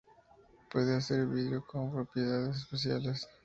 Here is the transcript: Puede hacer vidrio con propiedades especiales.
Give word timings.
Puede 0.71 0.95
hacer 0.95 1.27
vidrio 1.27 1.63
con 1.63 1.91
propiedades 1.91 2.57
especiales. 2.57 3.27